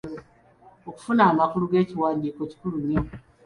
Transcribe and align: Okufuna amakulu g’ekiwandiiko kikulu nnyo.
Okufuna 0.89 1.21
amakulu 1.31 1.63
g’ekiwandiiko 1.71 2.41
kikulu 2.49 2.77
nnyo. 2.81 3.01